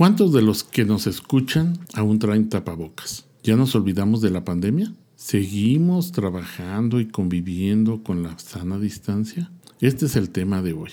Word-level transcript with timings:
¿Cuántos 0.00 0.32
de 0.32 0.40
los 0.40 0.64
que 0.64 0.86
nos 0.86 1.06
escuchan 1.06 1.78
aún 1.92 2.18
traen 2.18 2.48
tapabocas? 2.48 3.26
¿Ya 3.42 3.54
nos 3.54 3.74
olvidamos 3.74 4.22
de 4.22 4.30
la 4.30 4.46
pandemia? 4.46 4.94
¿Seguimos 5.14 6.10
trabajando 6.10 7.00
y 7.00 7.08
conviviendo 7.08 8.02
con 8.02 8.22
la 8.22 8.38
sana 8.38 8.78
distancia? 8.78 9.52
Este 9.78 10.06
es 10.06 10.16
el 10.16 10.30
tema 10.30 10.62
de 10.62 10.72
hoy. 10.72 10.90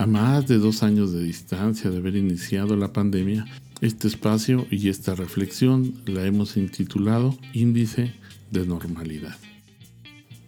A 0.00 0.06
más 0.06 0.48
de 0.48 0.56
dos 0.56 0.82
años 0.82 1.12
de 1.12 1.22
distancia 1.22 1.90
de 1.90 1.98
haber 1.98 2.16
iniciado 2.16 2.74
la 2.74 2.90
pandemia, 2.90 3.44
este 3.82 4.08
espacio 4.08 4.66
y 4.70 4.88
esta 4.88 5.14
reflexión 5.14 5.92
la 6.06 6.24
hemos 6.24 6.56
intitulado 6.56 7.36
Índice 7.52 8.14
de 8.50 8.64
Normalidad. 8.64 9.36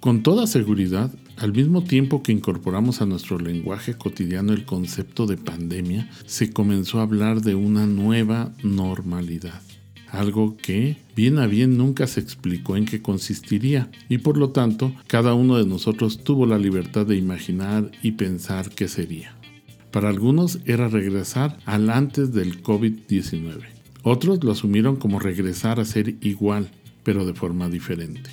Con 0.00 0.22
toda 0.22 0.46
seguridad, 0.46 1.14
al 1.36 1.52
mismo 1.52 1.84
tiempo 1.84 2.22
que 2.22 2.32
incorporamos 2.32 3.02
a 3.02 3.06
nuestro 3.06 3.38
lenguaje 3.38 3.92
cotidiano 3.92 4.54
el 4.54 4.64
concepto 4.64 5.26
de 5.26 5.36
pandemia, 5.36 6.08
se 6.24 6.50
comenzó 6.50 7.00
a 7.00 7.02
hablar 7.02 7.42
de 7.42 7.54
una 7.54 7.86
nueva 7.86 8.54
normalidad 8.62 9.60
algo 10.12 10.58
que 10.58 10.98
bien 11.16 11.38
a 11.38 11.46
bien 11.46 11.78
nunca 11.78 12.06
se 12.06 12.20
explicó 12.20 12.76
en 12.76 12.84
qué 12.84 13.00
consistiría 13.00 13.90
y 14.10 14.18
por 14.18 14.36
lo 14.36 14.50
tanto 14.50 14.92
cada 15.06 15.32
uno 15.32 15.56
de 15.56 15.64
nosotros 15.64 16.22
tuvo 16.22 16.44
la 16.44 16.58
libertad 16.58 17.06
de 17.06 17.16
imaginar 17.16 17.90
y 18.02 18.12
pensar 18.12 18.68
qué 18.68 18.88
sería. 18.88 19.34
Para 19.92 20.08
algunos 20.08 20.58
era 20.64 20.88
regresar 20.88 21.58
al 21.66 21.90
antes 21.90 22.32
del 22.32 22.62
COVID-19. 22.62 23.60
Otros 24.02 24.42
lo 24.42 24.52
asumieron 24.52 24.96
como 24.96 25.20
regresar 25.20 25.78
a 25.78 25.84
ser 25.84 26.16
igual, 26.22 26.70
pero 27.04 27.26
de 27.26 27.34
forma 27.34 27.68
diferente. 27.68 28.30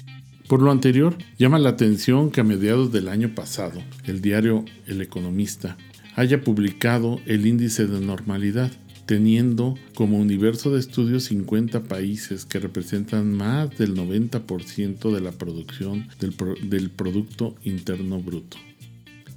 Por 0.47 0.61
lo 0.61 0.71
anterior, 0.71 1.17
llama 1.37 1.59
la 1.59 1.69
atención 1.69 2.31
que 2.31 2.39
a 2.39 2.45
mediados 2.45 2.93
del 2.93 3.09
año 3.09 3.35
pasado, 3.35 3.81
el 4.05 4.21
diario 4.21 4.63
El 4.87 5.01
Economista 5.01 5.77
haya 6.15 6.41
publicado 6.41 7.19
el 7.25 7.45
índice 7.45 7.87
de 7.87 7.99
normalidad, 7.99 8.71
teniendo 9.05 9.75
como 9.95 10.17
universo 10.17 10.71
de 10.71 10.79
estudios 10.79 11.25
50 11.25 11.83
países 11.83 12.45
que 12.45 12.59
representan 12.59 13.33
más 13.33 13.77
del 13.77 13.95
90% 13.95 15.13
de 15.13 15.21
la 15.21 15.33
producción 15.33 16.07
del, 16.21 16.33
del 16.69 16.89
Producto 16.89 17.55
Interno 17.63 18.21
Bruto 18.21 18.57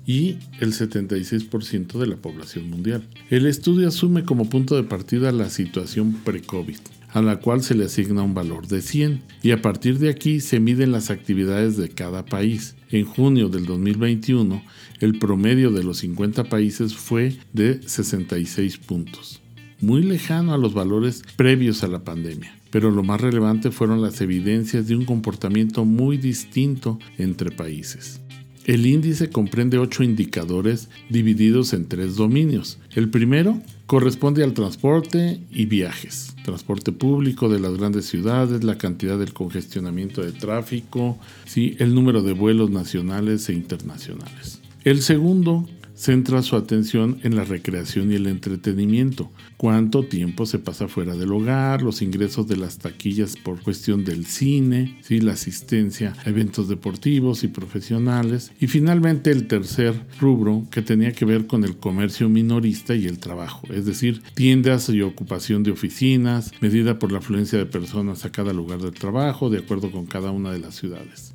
y 0.06 0.36
el 0.60 0.72
76% 0.72 1.98
de 1.98 2.06
la 2.06 2.16
población 2.16 2.68
mundial. 2.70 3.06
El 3.30 3.46
estudio 3.46 3.88
asume 3.88 4.24
como 4.24 4.48
punto 4.48 4.76
de 4.76 4.82
partida 4.82 5.32
la 5.32 5.50
situación 5.50 6.12
pre-COVID, 6.24 6.78
a 7.12 7.22
la 7.22 7.40
cual 7.40 7.62
se 7.62 7.74
le 7.74 7.84
asigna 7.84 8.22
un 8.22 8.34
valor 8.34 8.66
de 8.66 8.80
100 8.80 9.22
y 9.42 9.50
a 9.52 9.62
partir 9.62 9.98
de 9.98 10.10
aquí 10.10 10.40
se 10.40 10.60
miden 10.60 10.92
las 10.92 11.10
actividades 11.10 11.76
de 11.76 11.88
cada 11.88 12.24
país. 12.24 12.74
En 12.90 13.04
junio 13.04 13.48
del 13.48 13.66
2021, 13.66 14.62
el 15.00 15.18
promedio 15.18 15.70
de 15.70 15.84
los 15.84 15.98
50 15.98 16.44
países 16.44 16.94
fue 16.94 17.36
de 17.52 17.80
66 17.86 18.78
puntos, 18.78 19.40
muy 19.80 20.02
lejano 20.02 20.52
a 20.52 20.58
los 20.58 20.74
valores 20.74 21.22
previos 21.36 21.82
a 21.82 21.88
la 21.88 22.04
pandemia 22.04 22.52
pero 22.72 22.90
lo 22.90 23.02
más 23.02 23.20
relevante 23.20 23.70
fueron 23.70 24.00
las 24.00 24.22
evidencias 24.22 24.88
de 24.88 24.96
un 24.96 25.04
comportamiento 25.04 25.84
muy 25.84 26.16
distinto 26.16 26.98
entre 27.18 27.50
países. 27.50 28.22
El 28.64 28.86
índice 28.86 29.28
comprende 29.28 29.78
ocho 29.78 30.04
indicadores 30.04 30.88
divididos 31.08 31.72
en 31.72 31.88
tres 31.88 32.14
dominios. 32.14 32.78
El 32.94 33.10
primero 33.10 33.60
corresponde 33.86 34.44
al 34.44 34.54
transporte 34.54 35.40
y 35.50 35.66
viajes, 35.66 36.36
transporte 36.44 36.92
público 36.92 37.48
de 37.48 37.58
las 37.58 37.76
grandes 37.76 38.06
ciudades, 38.06 38.62
la 38.62 38.78
cantidad 38.78 39.18
del 39.18 39.32
congestionamiento 39.32 40.22
de 40.22 40.30
tráfico, 40.30 41.18
¿sí? 41.44 41.74
el 41.80 41.92
número 41.92 42.22
de 42.22 42.34
vuelos 42.34 42.70
nacionales 42.70 43.48
e 43.48 43.54
internacionales. 43.54 44.60
El 44.84 45.02
segundo 45.02 45.68
centra 46.02 46.42
su 46.42 46.56
atención 46.56 47.20
en 47.22 47.36
la 47.36 47.44
recreación 47.44 48.10
y 48.10 48.16
el 48.16 48.26
entretenimiento, 48.26 49.30
cuánto 49.56 50.02
tiempo 50.02 50.46
se 50.46 50.58
pasa 50.58 50.88
fuera 50.88 51.14
del 51.14 51.30
hogar, 51.30 51.82
los 51.82 52.02
ingresos 52.02 52.48
de 52.48 52.56
las 52.56 52.78
taquillas 52.78 53.36
por 53.36 53.62
cuestión 53.62 54.04
del 54.04 54.26
cine, 54.26 54.98
¿sí? 55.02 55.20
la 55.20 55.34
asistencia 55.34 56.14
a 56.24 56.30
eventos 56.30 56.68
deportivos 56.68 57.44
y 57.44 57.48
profesionales, 57.48 58.50
y 58.58 58.66
finalmente 58.66 59.30
el 59.30 59.46
tercer 59.46 59.94
rubro 60.18 60.66
que 60.72 60.82
tenía 60.82 61.12
que 61.12 61.24
ver 61.24 61.46
con 61.46 61.62
el 61.62 61.76
comercio 61.76 62.28
minorista 62.28 62.96
y 62.96 63.06
el 63.06 63.20
trabajo, 63.20 63.68
es 63.72 63.86
decir, 63.86 64.22
tiendas 64.34 64.88
y 64.88 65.02
ocupación 65.02 65.62
de 65.62 65.70
oficinas, 65.70 66.50
medida 66.60 66.98
por 66.98 67.12
la 67.12 67.18
afluencia 67.18 67.60
de 67.60 67.66
personas 67.66 68.24
a 68.24 68.32
cada 68.32 68.52
lugar 68.52 68.80
de 68.80 68.90
trabajo, 68.90 69.50
de 69.50 69.58
acuerdo 69.58 69.92
con 69.92 70.06
cada 70.06 70.32
una 70.32 70.50
de 70.50 70.58
las 70.58 70.74
ciudades. 70.74 71.31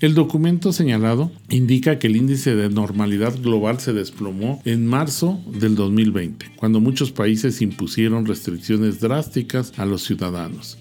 El 0.00 0.14
documento 0.14 0.72
señalado 0.72 1.30
indica 1.48 1.98
que 1.98 2.08
el 2.08 2.16
índice 2.16 2.56
de 2.56 2.68
normalidad 2.68 3.40
global 3.40 3.78
se 3.78 3.92
desplomó 3.92 4.60
en 4.64 4.86
marzo 4.86 5.40
del 5.46 5.76
2020, 5.76 6.46
cuando 6.56 6.80
muchos 6.80 7.12
países 7.12 7.62
impusieron 7.62 8.26
restricciones 8.26 9.00
drásticas 9.00 9.72
a 9.76 9.86
los 9.86 10.02
ciudadanos. 10.02 10.78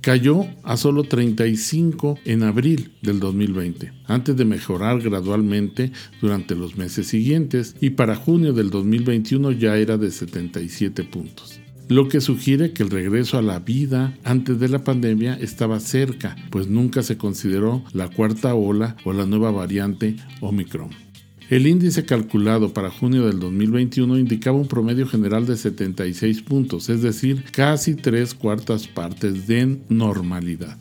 Cayó 0.00 0.46
a 0.62 0.76
solo 0.76 1.04
35 1.04 2.18
en 2.24 2.42
abril 2.42 2.92
del 3.02 3.20
2020, 3.20 3.92
antes 4.06 4.36
de 4.36 4.44
mejorar 4.44 5.00
gradualmente 5.00 5.92
durante 6.20 6.54
los 6.54 6.76
meses 6.76 7.06
siguientes 7.06 7.76
y 7.80 7.90
para 7.90 8.16
junio 8.16 8.54
del 8.54 8.70
2021 8.70 9.52
ya 9.52 9.76
era 9.76 9.98
de 9.98 10.10
77 10.10 11.04
puntos 11.04 11.63
lo 11.88 12.08
que 12.08 12.20
sugiere 12.20 12.72
que 12.72 12.82
el 12.82 12.90
regreso 12.90 13.38
a 13.38 13.42
la 13.42 13.58
vida 13.58 14.16
antes 14.24 14.58
de 14.58 14.68
la 14.68 14.84
pandemia 14.84 15.34
estaba 15.34 15.80
cerca, 15.80 16.36
pues 16.50 16.68
nunca 16.68 17.02
se 17.02 17.18
consideró 17.18 17.84
la 17.92 18.08
cuarta 18.08 18.54
ola 18.54 18.96
o 19.04 19.12
la 19.12 19.26
nueva 19.26 19.50
variante 19.50 20.16
Omicron. 20.40 20.90
El 21.50 21.66
índice 21.66 22.06
calculado 22.06 22.72
para 22.72 22.90
junio 22.90 23.26
del 23.26 23.38
2021 23.38 24.18
indicaba 24.18 24.56
un 24.56 24.66
promedio 24.66 25.06
general 25.06 25.44
de 25.44 25.58
76 25.58 26.40
puntos, 26.42 26.88
es 26.88 27.02
decir, 27.02 27.44
casi 27.52 27.94
tres 27.94 28.34
cuartas 28.34 28.88
partes 28.88 29.46
de 29.46 29.78
normalidad. 29.90 30.78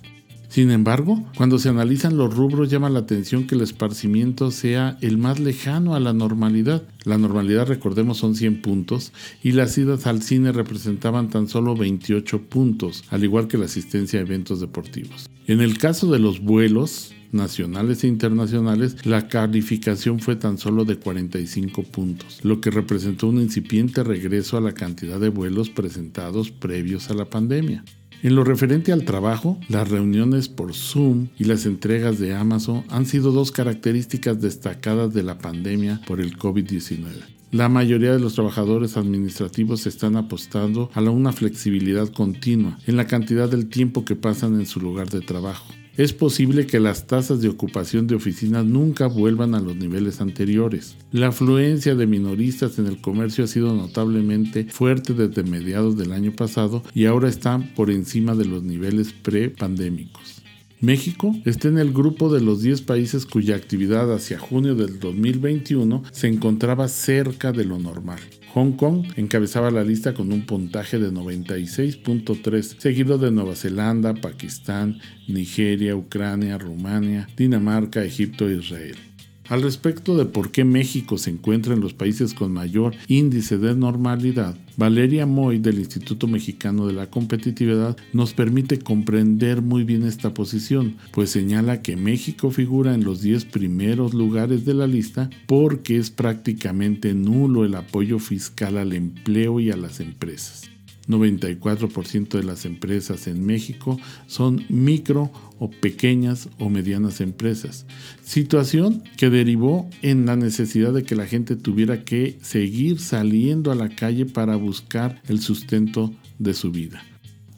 Sin 0.54 0.70
embargo, 0.70 1.26
cuando 1.36 1.58
se 1.58 1.70
analizan 1.70 2.16
los 2.16 2.32
rubros 2.32 2.70
llama 2.70 2.88
la 2.88 3.00
atención 3.00 3.48
que 3.48 3.56
el 3.56 3.62
esparcimiento 3.62 4.52
sea 4.52 5.00
el 5.02 5.18
más 5.18 5.40
lejano 5.40 5.96
a 5.96 6.00
la 6.00 6.14
normalidad. 6.14 6.84
La 7.06 7.18
normalidad, 7.18 7.66
recordemos, 7.66 8.20
son 8.20 8.36
100 8.36 8.62
puntos 8.62 9.14
y 9.42 9.54
las 9.54 9.76
idas 9.80 10.06
al 10.06 10.22
cine 10.22 10.52
representaban 10.52 11.32
tan 11.32 11.48
solo 11.48 11.76
28 11.76 12.44
puntos, 12.44 13.04
al 13.10 13.24
igual 13.24 13.48
que 13.48 13.58
la 13.58 13.66
asistencia 13.66 14.20
a 14.20 14.22
eventos 14.22 14.60
deportivos. 14.60 15.28
En 15.48 15.60
el 15.60 15.80
caso 15.80 16.12
de 16.12 16.20
los 16.20 16.40
vuelos, 16.40 17.16
nacionales 17.32 18.04
e 18.04 18.08
internacionales, 18.08 19.08
la 19.08 19.28
calificación 19.28 20.20
fue 20.20 20.36
tan 20.36 20.60
solo 20.60 20.86
de 20.86 20.98
45 20.98 21.82
puntos, 21.82 22.42
lo 22.44 22.62
que 22.62 22.70
representó 22.70 23.28
un 23.28 23.42
incipiente 23.42 24.04
regreso 24.04 24.56
a 24.56 24.62
la 24.62 24.74
cantidad 24.74 25.20
de 25.20 25.30
vuelos 25.30 25.72
presentados 25.72 26.52
previos 26.52 27.10
a 27.10 27.16
la 27.16 27.26
pandemia. 27.26 27.84
En 28.24 28.36
lo 28.36 28.46
referente 28.46 28.94
al 28.94 29.04
trabajo, 29.04 29.60
las 29.68 29.90
reuniones 29.90 30.48
por 30.48 30.74
Zoom 30.74 31.28
y 31.38 31.44
las 31.44 31.66
entregas 31.66 32.20
de 32.20 32.34
Amazon 32.34 32.86
han 32.88 33.06
sido 33.06 33.34
dos 33.34 33.52
características 33.52 34.40
destacadas 34.40 35.14
de 35.14 35.24
la 35.24 35.40
pandemia 35.40 36.00
por 36.08 36.22
el 36.22 36.38
COVID-19. 36.38 37.04
La 37.52 37.68
mayoría 37.68 38.14
de 38.14 38.20
los 38.20 38.36
trabajadores 38.36 38.96
administrativos 38.96 39.86
están 39.88 40.16
apostando 40.16 40.90
a 40.94 41.02
una 41.02 41.34
flexibilidad 41.34 42.08
continua 42.08 42.80
en 42.88 42.96
la 42.96 43.08
cantidad 43.08 43.50
del 43.50 43.68
tiempo 43.68 44.06
que 44.06 44.16
pasan 44.16 44.56
en 44.56 44.68
su 44.68 44.80
lugar 44.80 45.10
de 45.10 45.20
trabajo 45.20 45.66
es 45.98 46.14
posible 46.14 46.66
que 46.66 46.80
las 46.80 47.08
tasas 47.08 47.42
de 47.42 47.50
ocupación 47.50 48.08
de 48.08 48.16
oficinas 48.16 48.66
nunca 48.66 49.08
vuelvan 49.08 49.56
a 49.56 49.60
los 49.60 49.76
niveles 49.76 50.22
anteriores. 50.22 50.96
La 51.12 51.28
afluencia 51.28 51.96
de 51.96 52.08
minoristas 52.08 52.80
en 52.80 52.88
el 52.88 53.00
comercio 53.00 53.44
ha 53.44 53.48
sido 53.48 53.74
notablemente 53.74 54.66
fuerte 54.66 55.14
desde 55.14 55.44
mediados 55.44 55.98
del 55.98 56.12
año 56.12 56.32
pasado 56.32 56.84
y 56.94 57.06
ahora 57.06 57.30
está 57.30 57.60
por 57.76 57.92
encima 57.92 58.36
de 58.36 58.46
los 58.46 58.64
niveles 58.64 59.14
pre-pandémicos. 59.14 60.43
México 60.84 61.34
está 61.46 61.70
en 61.70 61.78
el 61.78 61.94
grupo 61.94 62.30
de 62.30 62.42
los 62.42 62.62
10 62.62 62.82
países 62.82 63.26
cuya 63.26 63.56
actividad 63.56 64.14
hacia 64.14 64.38
junio 64.38 64.76
del 64.76 65.00
2021 65.00 66.04
se 66.12 66.28
encontraba 66.28 66.90
cerca 66.90 67.54
de 67.54 67.64
lo 67.64 67.80
normal. 67.80 68.20
Hong 68.54 68.74
Kong 68.74 69.06
encabezaba 69.16 69.72
la 69.72 69.86
lista 69.86 70.14
con 70.14 70.34
un 70.34 70.46
puntaje 70.46 71.00
de 71.00 71.10
96.3, 71.10 72.80
seguido 72.80 73.18
de 73.18 73.32
Nueva 73.32 73.56
Zelanda, 73.56 74.14
Pakistán, 74.14 75.00
Nigeria, 75.30 75.96
Ucrania, 75.96 76.58
Rumania, 76.58 77.30
Dinamarca, 77.38 78.04
Egipto 78.04 78.50
e 78.50 78.58
Israel. 78.58 79.13
Al 79.50 79.62
respecto 79.62 80.16
de 80.16 80.26
por 80.26 80.52
qué 80.52 80.64
México 80.64 81.18
se 81.18 81.30
encuentra 81.30 81.74
en 81.74 81.82
los 81.82 81.94
países 81.94 82.34
con 82.34 82.54
mayor 82.54 82.96
índice 83.08 83.58
de 83.58 83.76
normalidad, 83.76 84.58
Valeria 84.78 85.26
Moy 85.26 85.60
del 85.60 85.80
Instituto 85.80 86.28
Mexicano 86.28 86.88
de 86.88 86.94
la 86.94 87.10
Competitividad 87.10 87.98
nos 88.14 88.34
permite 88.34 88.80
comprender 88.80 89.62
muy 89.62 89.84
bien 89.84 90.04
esta 90.04 90.34
posición, 90.34 90.96
pues 91.12 91.30
señala 91.30 91.82
que 91.82 91.98
México 91.98 92.52
figura 92.52 92.96
en 92.96 93.04
los 93.04 93.22
10 93.22 93.46
primeros 93.46 94.14
lugares 94.14 94.64
de 94.64 94.76
la 94.76 94.88
lista 94.88 95.30
porque 95.46 95.98
es 95.98 96.10
prácticamente 96.10 97.14
nulo 97.14 97.66
el 97.66 97.76
apoyo 97.76 98.20
fiscal 98.20 98.78
al 98.78 98.94
empleo 98.94 99.60
y 99.60 99.72
a 99.72 99.78
las 99.78 100.00
empresas. 100.00 100.73
94% 101.08 102.30
de 102.30 102.44
las 102.44 102.66
empresas 102.66 103.28
en 103.28 103.46
México 103.46 104.00
son 104.28 104.64
micro 104.70 105.32
o 105.60 105.70
pequeñas 105.70 106.50
o 106.60 106.70
medianas 106.70 107.22
empresas, 107.22 107.86
situación 108.24 109.04
que 109.18 109.30
derivó 109.30 109.90
en 110.02 110.26
la 110.26 110.36
necesidad 110.36 110.94
de 110.94 111.04
que 111.04 111.16
la 111.16 111.28
gente 111.28 111.56
tuviera 111.56 112.04
que 112.04 112.38
seguir 112.42 113.00
saliendo 113.00 113.72
a 113.72 113.76
la 113.76 113.90
calle 113.90 114.26
para 114.26 114.56
buscar 114.56 115.22
el 115.28 115.40
sustento 115.40 116.14
de 116.40 116.54
su 116.54 116.72
vida, 116.72 117.04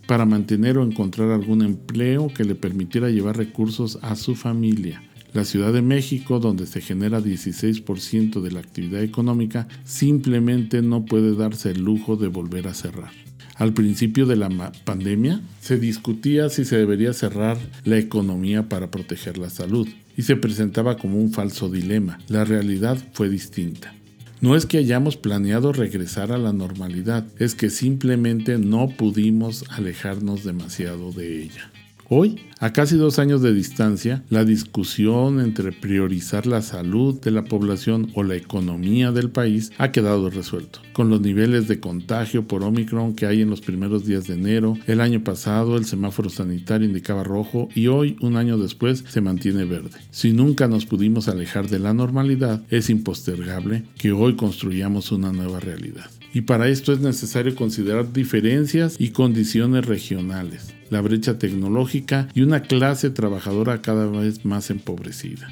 para 0.08 0.26
mantener 0.26 0.78
o 0.78 0.84
encontrar 0.84 1.32
algún 1.32 1.62
empleo 1.62 2.32
que 2.34 2.46
le 2.46 2.56
permitiera 2.56 3.10
llevar 3.10 3.38
recursos 3.38 4.00
a 4.02 4.16
su 4.16 4.36
familia. 4.36 5.04
La 5.34 5.44
Ciudad 5.44 5.74
de 5.74 5.82
México, 5.82 6.40
donde 6.40 6.66
se 6.66 6.80
genera 6.80 7.20
16% 7.20 8.42
de 8.42 8.52
la 8.52 8.62
actividad 8.62 9.04
económica, 9.04 9.68
simplemente 9.84 10.82
no 10.82 11.04
puede 11.04 11.36
darse 11.36 11.72
el 11.72 11.84
lujo 11.84 12.16
de 12.16 12.30
volver 12.30 12.70
a 12.70 12.74
cerrar. 12.74 13.12
Al 13.56 13.74
principio 13.74 14.26
de 14.26 14.36
la 14.36 14.50
pandemia 14.84 15.42
se 15.62 15.78
discutía 15.78 16.50
si 16.50 16.66
se 16.66 16.78
debería 16.78 17.14
cerrar 17.14 17.58
la 17.86 17.98
economía 17.98 18.68
para 18.68 18.92
proteger 18.92 19.38
la 19.38 19.50
salud 19.50 19.88
y 20.18 20.24
se 20.24 20.36
presentaba 20.36 20.98
como 20.98 21.18
un 21.18 21.32
falso 21.32 21.70
dilema. 21.70 22.20
La 22.28 22.44
realidad 22.44 22.98
fue 23.14 23.30
distinta. 23.30 23.94
No 24.42 24.58
es 24.58 24.66
que 24.66 24.78
hayamos 24.78 25.16
planeado 25.16 25.72
regresar 25.72 26.34
a 26.34 26.38
la 26.38 26.52
normalidad, 26.52 27.26
es 27.40 27.56
que 27.56 27.70
simplemente 27.70 28.58
no 28.58 28.90
pudimos 28.90 29.64
alejarnos 29.70 30.44
demasiado 30.44 31.14
de 31.14 31.44
ella. 31.44 31.72
Hoy, 32.08 32.40
a 32.60 32.72
casi 32.72 32.98
dos 32.98 33.18
años 33.18 33.42
de 33.42 33.52
distancia, 33.52 34.24
la 34.30 34.46
discusión 34.46 35.42
entre 35.42 35.72
priorizar 35.72 36.46
la 36.46 36.62
salud 36.62 37.20
de 37.20 37.32
la 37.32 37.46
población 37.46 38.12
o 38.14 38.22
la 38.22 38.36
economía 38.36 39.12
del 39.12 39.32
país 39.32 39.72
ha 39.80 39.92
quedado 39.92 40.30
resuelto. 40.30 40.82
Con 40.94 41.10
los 41.10 41.22
niveles 41.22 41.68
de 41.68 41.80
contagio 41.80 42.48
por 42.48 42.62
Omicron 42.62 43.16
que 43.16 43.26
hay 43.26 43.42
en 43.42 43.50
los 43.50 43.62
primeros 43.62 44.06
días 44.06 44.28
de 44.28 44.36
enero, 44.36 44.78
el 44.86 45.02
año 45.02 45.24
pasado 45.24 45.78
el 45.78 45.86
semáforo 45.86 46.30
sanitario 46.30 46.88
indicaba 46.88 47.24
rojo 47.24 47.70
y 47.74 47.88
hoy, 47.88 48.18
un 48.22 48.38
año 48.38 48.60
después, 48.60 49.04
se 49.08 49.22
mantiene 49.22 49.66
verde. 49.66 49.98
Si 50.12 50.32
nunca 50.32 50.68
nos 50.68 50.86
pudimos 50.86 51.28
alejar 51.28 51.70
de 51.70 51.80
la 51.80 51.96
normalidad, 51.96 52.62
es 52.70 52.92
impostergable 52.92 53.84
que 53.98 54.12
hoy 54.12 54.36
construyamos 54.36 55.12
una 55.12 55.32
nueva 55.32 55.60
realidad 55.60 56.12
y 56.36 56.42
para 56.42 56.68
esto 56.68 56.92
es 56.92 57.00
necesario 57.00 57.56
considerar 57.56 58.12
diferencias 58.12 58.98
y 59.00 59.12
condiciones 59.12 59.86
regionales, 59.86 60.76
la 60.96 61.02
brecha 61.02 61.38
tecnológica 61.38 62.30
y 62.34 62.42
una 62.42 62.62
clase 62.62 63.10
trabajadora 63.10 63.82
cada 63.82 64.08
vez 64.08 64.46
más 64.46 64.70
empobrecida. 64.70 65.50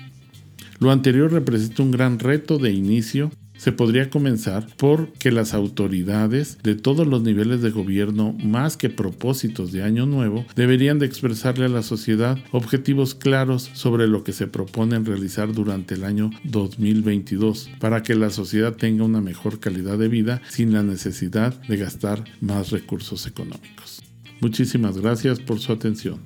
Lo 0.79 0.89
anterior 0.89 1.33
representa 1.33 1.83
un 1.83 1.91
gran 1.91 2.17
reto 2.19 2.59
de 2.59 2.71
inicio 2.71 3.29
se 3.57 3.71
podría 3.71 4.09
comenzar 4.09 4.67
por 4.77 5.11
que 5.13 5.31
las 5.31 5.53
autoridades 5.53 6.57
de 6.63 6.75
todos 6.75 7.07
los 7.07 7.21
niveles 7.21 7.61
de 7.61 7.71
gobierno, 7.71 8.35
más 8.43 8.77
que 8.77 8.89
propósitos 8.89 9.71
de 9.71 9.83
año 9.83 10.05
nuevo, 10.05 10.45
deberían 10.55 10.99
de 10.99 11.05
expresarle 11.05 11.65
a 11.65 11.69
la 11.69 11.83
sociedad 11.83 12.37
objetivos 12.51 13.15
claros 13.15 13.69
sobre 13.73 14.07
lo 14.07 14.23
que 14.23 14.33
se 14.33 14.47
proponen 14.47 15.05
realizar 15.05 15.53
durante 15.53 15.95
el 15.95 16.03
año 16.03 16.31
2022 16.43 17.69
para 17.79 18.01
que 18.01 18.15
la 18.15 18.31
sociedad 18.31 18.75
tenga 18.75 19.05
una 19.05 19.21
mejor 19.21 19.59
calidad 19.59 19.97
de 19.97 20.07
vida 20.07 20.41
sin 20.49 20.73
la 20.73 20.83
necesidad 20.83 21.53
de 21.63 21.77
gastar 21.77 22.23
más 22.41 22.71
recursos 22.71 23.27
económicos. 23.27 24.12
Muchísimas 24.43 24.97
gracias 24.97 25.39
por 25.39 25.61
su 25.61 25.71
atención. 25.71 26.21